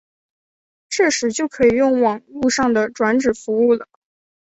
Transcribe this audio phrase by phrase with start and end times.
[0.89, 3.85] 这时就可以用网路上的转址服务了。